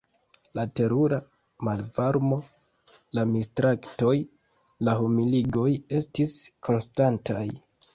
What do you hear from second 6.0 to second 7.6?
estis konstantaj.